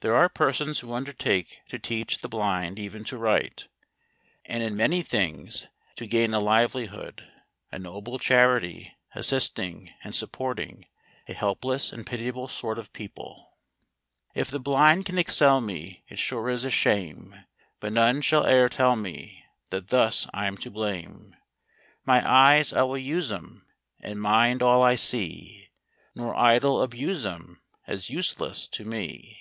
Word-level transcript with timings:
There 0.00 0.14
are 0.14 0.28
persons 0.28 0.80
who 0.80 0.92
undertake 0.92 1.62
to 1.70 1.78
teach 1.78 2.18
the 2.18 2.28
blind 2.28 2.78
even 2.78 3.04
to 3.04 3.16
write; 3.16 3.68
and 4.44 4.62
in 4.62 4.76
many 4.76 5.00
things 5.00 5.66
to 5.96 6.06
gain 6.06 6.24
80 6.24 6.32
HOLLAND. 6.32 6.42
a 6.42 6.44
livelihood: 6.44 7.28
a 7.72 7.78
noble 7.78 8.18
charity, 8.18 8.92
assisting, 9.14 9.94
and 10.04 10.12
sup¬ 10.12 10.30
porting, 10.30 10.84
a 11.26 11.32
helpless 11.32 11.90
and 11.90 12.04
pitiable 12.06 12.48
sort 12.48 12.78
of 12.78 12.92
people. 12.92 13.56
t 14.34 14.40
~~ 14.40 14.40
If 14.42 14.50
the 14.50 14.60
blind 14.60 15.06
can 15.06 15.16
excel 15.16 15.62
me, 15.62 16.04
it 16.08 16.18
sure 16.18 16.50
is 16.50 16.64
a 16.66 16.70
shame; 16.70 17.34
But 17.80 17.94
none 17.94 18.20
shall 18.20 18.46
e'er 18.46 18.68
tell 18.68 18.96
me, 18.96 19.46
that 19.70 19.88
thus 19.88 20.26
I'm 20.34 20.58
to 20.58 20.70
blame, 20.70 21.34
My 22.04 22.20
eyes 22.30 22.74
I 22.74 22.82
will 22.82 22.98
use 22.98 23.32
'em, 23.32 23.64
and 24.00 24.20
mind 24.20 24.62
all 24.62 24.82
I 24.82 24.96
see; 24.96 25.70
Nor 26.14 26.34
idle 26.38 26.82
abuse 26.82 27.24
'em, 27.24 27.62
as 27.86 28.10
useless 28.10 28.68
to 28.68 28.84
me. 28.84 29.40